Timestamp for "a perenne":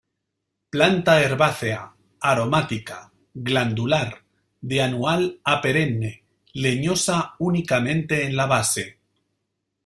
5.43-6.23